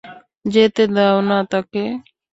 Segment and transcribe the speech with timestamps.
[0.45, 1.83] যেতে দাও না তাকে।